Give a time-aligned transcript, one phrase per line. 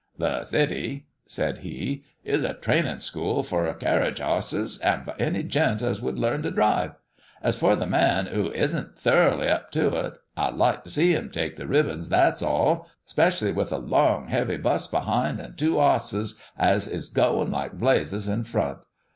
[0.17, 5.83] "The city," said he, "is a training school for carriage osses and for any gent
[5.83, 6.93] as would learn to drive.
[7.43, 11.29] As for a man who is'nt thoroughly up to it, I'd like to see him
[11.29, 12.89] take the ribbons, that's all!
[13.05, 18.27] 'specially with a long heavy 'bus behind and two osses as is going like blazes
[18.27, 18.79] in front.